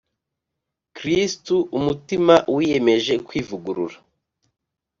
kristu 0.95 1.55
umutima 1.77 2.35
wiyemeje 2.55 3.13
kwivugurura 3.27 3.97